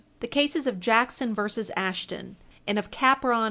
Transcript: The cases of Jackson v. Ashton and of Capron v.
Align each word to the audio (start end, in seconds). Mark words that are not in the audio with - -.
The 0.19 0.27
cases 0.27 0.65
of 0.65 0.79
Jackson 0.79 1.35
v. 1.35 1.43
Ashton 1.77 2.35
and 2.65 2.79
of 2.79 2.89
Capron 2.89 3.33
v. 3.33 3.39